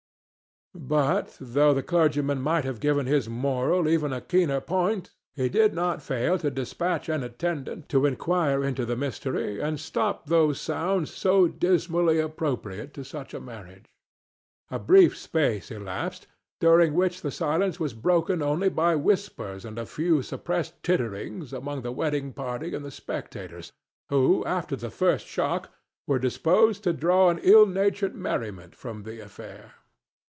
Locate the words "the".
1.73-1.83, 8.85-8.95, 17.21-17.31, 21.81-21.91, 22.85-22.91, 24.77-24.89, 29.03-29.19